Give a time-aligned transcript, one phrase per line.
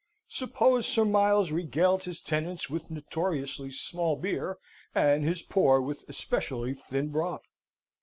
[0.29, 4.57] Suppose Sir Miles regaled his tenants with notoriously small beer,
[4.95, 7.45] and his poor with especially thin broth?